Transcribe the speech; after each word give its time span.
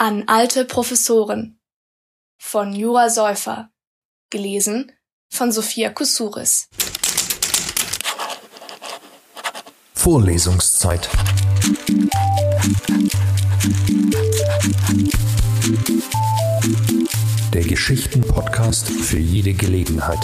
An 0.00 0.28
alte 0.28 0.64
Professoren 0.64 1.58
von 2.40 2.72
Jura 2.72 3.10
Säufer. 3.10 3.72
Gelesen 4.30 4.92
von 5.28 5.50
Sophia 5.50 5.90
Kusuris. 5.90 6.68
Vorlesungszeit. 9.94 11.08
Der 17.52 17.64
Geschichten-Podcast 17.64 18.88
für 18.88 19.18
jede 19.18 19.52
Gelegenheit. 19.52 20.20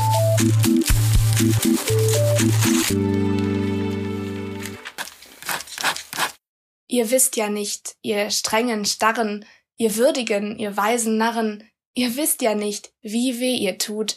Ihr 6.86 7.10
wisst 7.10 7.34
ja 7.34 7.48
nicht, 7.48 7.96
ihr 8.02 8.30
strengen 8.30 8.84
Starren, 8.84 9.44
ihr 9.76 9.96
würdigen, 9.96 10.58
ihr 10.58 10.76
weisen 10.76 11.16
Narren, 11.16 11.68
ihr 11.94 12.16
wisst 12.16 12.42
ja 12.42 12.54
nicht, 12.54 12.92
wie 13.02 13.40
weh 13.40 13.54
ihr 13.54 13.78
tut. 13.78 14.16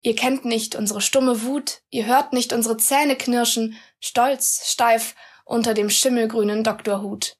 Ihr 0.00 0.14
kennt 0.14 0.44
nicht 0.44 0.74
unsere 0.76 1.00
stumme 1.00 1.42
Wut, 1.42 1.82
ihr 1.90 2.06
hört 2.06 2.32
nicht 2.32 2.52
unsere 2.52 2.76
Zähne 2.76 3.16
knirschen, 3.16 3.76
stolz, 4.00 4.70
steif, 4.70 5.14
unter 5.44 5.74
dem 5.74 5.90
schimmelgrünen 5.90 6.62
Doktorhut. 6.62 7.36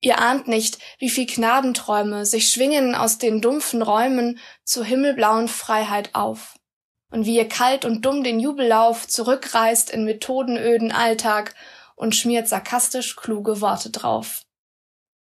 Ihr 0.00 0.18
ahnt 0.18 0.48
nicht, 0.48 0.78
wie 0.98 1.10
viel 1.10 1.26
Knabenträume 1.26 2.24
sich 2.24 2.50
schwingen 2.50 2.94
aus 2.94 3.18
den 3.18 3.42
dumpfen 3.42 3.82
Räumen 3.82 4.38
zur 4.64 4.84
himmelblauen 4.84 5.46
Freiheit 5.46 6.14
auf. 6.14 6.56
Und 7.10 7.26
wie 7.26 7.36
ihr 7.36 7.48
kalt 7.48 7.84
und 7.84 8.04
dumm 8.06 8.24
den 8.24 8.40
Jubellauf 8.40 9.06
zurückreißt 9.06 9.90
in 9.90 10.04
methodenöden 10.04 10.92
Alltag 10.92 11.54
und 11.96 12.16
schmiert 12.16 12.48
sarkastisch 12.48 13.16
kluge 13.16 13.60
Worte 13.60 13.90
drauf. 13.90 14.46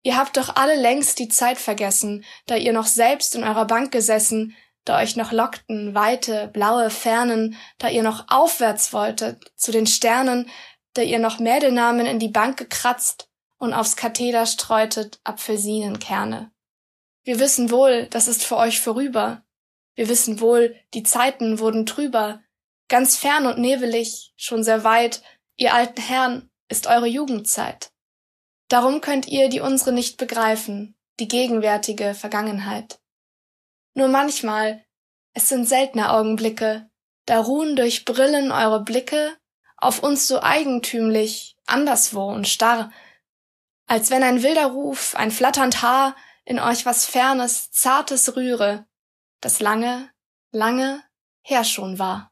Ihr 0.06 0.18
habt 0.18 0.38
doch 0.38 0.56
alle 0.56 0.76
längst 0.76 1.18
die 1.18 1.30
Zeit 1.30 1.58
vergessen, 1.58 2.24
da 2.46 2.56
ihr 2.56 2.74
noch 2.74 2.86
selbst 2.86 3.34
in 3.34 3.44
eurer 3.44 3.66
Bank 3.66 3.92
gesessen, 3.92 4.56
da 4.84 5.00
euch 5.00 5.16
noch 5.16 5.32
lockten 5.32 5.96
weite, 5.96 6.48
blaue 6.54 6.92
Fernen, 6.92 7.58
da 7.80 7.90
ihr 7.90 8.04
noch 8.04 8.26
aufwärts 8.28 8.94
wolltet, 8.94 9.52
zu 9.56 9.72
den 9.72 9.88
Sternen, 9.88 10.48
da 10.94 11.02
ihr 11.02 11.18
noch 11.18 11.40
Mädelnamen 11.40 12.06
in 12.06 12.20
die 12.20 12.30
Bank 12.30 12.58
gekratzt 12.58 13.32
und 13.58 13.74
aufs 13.74 13.96
Katheder 13.96 14.46
streutet 14.46 15.20
Apfelsinenkerne. 15.24 16.52
Wir 17.24 17.40
wissen 17.40 17.72
wohl, 17.72 18.06
das 18.06 18.28
ist 18.28 18.44
für 18.44 18.58
euch 18.58 18.82
vorüber. 18.82 19.44
Wir 19.96 20.08
wissen 20.08 20.40
wohl, 20.40 20.76
die 20.94 21.02
Zeiten 21.02 21.58
wurden 21.58 21.88
trüber. 21.88 22.44
Ganz 22.90 23.18
fern 23.18 23.48
und 23.48 23.58
nebelig, 23.58 24.36
schon 24.38 24.64
sehr 24.64 24.84
weit, 24.84 25.24
ihr 25.58 25.74
alten 25.74 26.00
Herren, 26.00 26.52
ist 26.70 26.86
eure 26.86 27.08
Jugendzeit. 27.08 27.90
Darum 28.68 29.02
könnt 29.02 29.28
ihr 29.28 29.50
die 29.50 29.60
unsere 29.60 29.94
nicht 29.94 30.18
begreifen, 30.18 30.96
die 31.20 31.28
gegenwärtige 31.28 32.14
Vergangenheit. 32.14 33.00
Nur 33.94 34.08
manchmal, 34.08 34.84
es 35.34 35.50
sind 35.50 35.68
seltene 35.68 36.12
Augenblicke, 36.12 36.90
da 37.26 37.40
ruhen 37.40 37.76
durch 37.76 38.06
Brillen 38.06 38.52
eure 38.52 38.84
Blicke 38.84 39.38
auf 39.78 40.02
uns 40.02 40.28
so 40.28 40.42
eigentümlich, 40.42 41.56
anderswo 41.66 42.32
und 42.32 42.48
starr, 42.48 42.92
als 43.88 44.10
wenn 44.10 44.24
ein 44.24 44.42
wilder 44.42 44.68
Ruf, 44.68 45.16
ein 45.16 45.32
flatternd 45.32 45.82
Haar 45.82 46.16
in 46.44 46.60
euch 46.60 46.86
was 46.86 47.06
Fernes, 47.06 47.72
Zartes 47.72 48.36
rühre, 48.36 48.86
das 49.42 49.60
lange, 49.60 50.10
lange 50.52 51.04
her 51.42 51.64
schon 51.64 52.00
war. 52.00 52.32